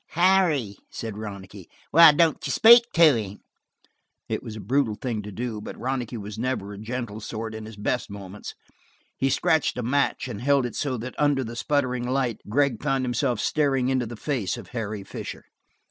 "Harry," 0.15 0.77
said 0.89 1.15
Ronicky, 1.15 1.69
"why 1.91 2.11
don't 2.11 2.47
you 2.47 2.51
speak 2.51 2.91
to 2.93 3.15
him?" 3.15 3.41
It 4.27 4.41
was 4.41 4.55
a 4.55 4.59
brutal 4.59 4.95
thing 4.95 5.21
to 5.21 5.31
do, 5.31 5.61
but 5.61 5.77
Ronicky 5.77 6.17
was 6.17 6.39
never 6.39 6.73
a 6.73 6.79
gentle 6.79 7.21
sort 7.21 7.53
in 7.53 7.67
his 7.67 7.77
best 7.77 8.09
moments; 8.09 8.55
he 9.15 9.29
scratched 9.29 9.77
a 9.77 9.83
match 9.83 10.27
and 10.27 10.41
held 10.41 10.65
it 10.65 10.75
so 10.75 10.97
that 10.97 11.13
under 11.19 11.43
the 11.43 11.55
spluttering 11.55 12.07
light 12.09 12.41
Gregg 12.49 12.81
found 12.81 13.05
himself 13.05 13.39
staring 13.39 13.89
into 13.89 14.07
the 14.07 14.15
face 14.15 14.57
of 14.57 14.69
Harry 14.69 15.03
Fisher. 15.03 15.45